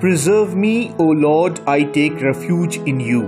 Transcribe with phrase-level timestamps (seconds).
[0.00, 3.22] Preserve me, O Lord, I take refuge in you.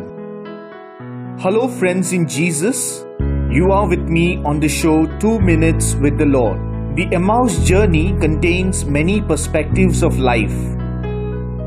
[1.41, 3.05] Hello, friends in Jesus.
[3.51, 6.61] You are with me on the show 2 Minutes with the Lord.
[6.95, 10.55] The Emmaus journey contains many perspectives of life.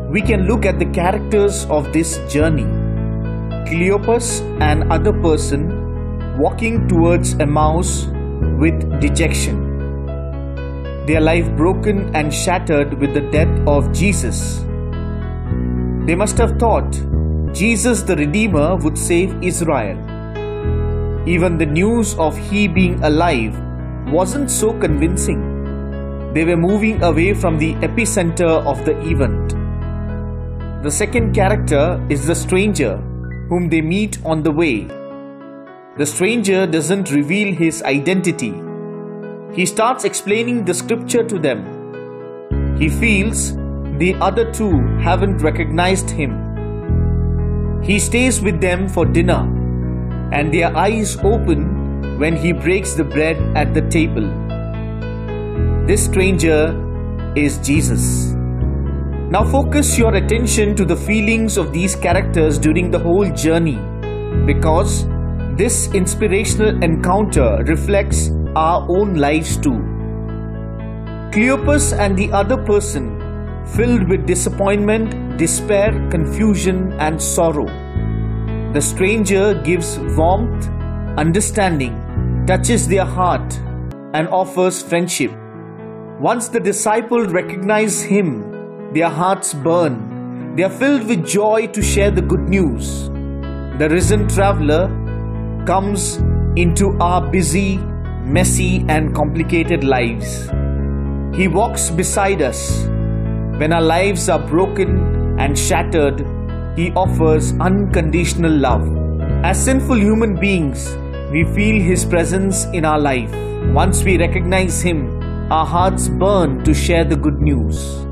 [0.09, 2.63] We can look at the characters of this journey.
[3.67, 8.05] Cleopas, and other person, walking towards Emmaus
[8.57, 9.63] with dejection.
[11.07, 14.63] Their life broken and shattered with the death of Jesus.
[16.05, 16.91] They must have thought
[17.53, 19.97] Jesus the Redeemer would save Israel.
[21.25, 23.57] Even the news of he being alive
[24.11, 26.33] wasn't so convincing.
[26.33, 29.55] They were moving away from the epicenter of the event.
[30.83, 32.97] The second character is the stranger
[33.47, 34.87] whom they meet on the way.
[35.97, 38.53] The stranger doesn't reveal his identity.
[39.53, 42.77] He starts explaining the scripture to them.
[42.77, 43.53] He feels
[43.99, 46.39] the other two haven't recognized him.
[47.83, 49.41] He stays with them for dinner,
[50.31, 54.29] and their eyes open when he breaks the bread at the table.
[55.85, 56.79] This stranger
[57.35, 58.33] is Jesus.
[59.29, 63.79] Now focus your attention to the feelings of these characters during the whole journey
[64.45, 65.07] because
[65.57, 69.79] this inspirational encounter reflects our own lives too.
[71.33, 73.22] Cleopas and the other person
[73.65, 77.65] filled with disappointment, despair, confusion, and sorrow.
[78.73, 80.67] The stranger gives warmth,
[81.17, 83.53] understanding, touches their heart,
[84.13, 85.31] and offers friendship.
[86.19, 90.55] Once the disciples recognize him, their hearts burn.
[90.55, 93.09] They are filled with joy to share the good news.
[93.79, 94.87] The risen traveler
[95.65, 96.17] comes
[96.55, 97.77] into our busy,
[98.23, 100.49] messy, and complicated lives.
[101.35, 102.87] He walks beside us
[103.63, 106.19] when our lives are broken and shattered,
[106.75, 108.85] He offers unconditional love.
[109.49, 110.97] As sinful human beings,
[111.31, 113.31] we feel His presence in our life.
[113.73, 114.99] Once we recognize Him,
[115.49, 118.05] our hearts burn to share the good news.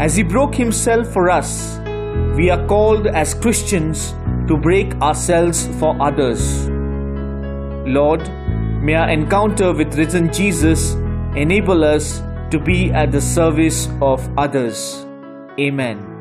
[0.00, 1.78] As He broke Himself for us,
[2.34, 4.12] we are called as Christians
[4.48, 6.66] to break ourselves for others.
[7.86, 8.26] Lord,
[8.82, 10.94] may our encounter with risen Jesus
[11.36, 12.22] enable us
[12.52, 15.06] to be at the service of others.
[15.58, 16.11] Amen.